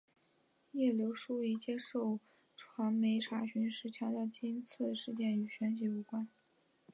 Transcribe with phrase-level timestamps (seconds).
[0.71, 2.19] 叶刘淑仪接受
[2.57, 6.27] 传媒查询时强调今次事件与选举无关。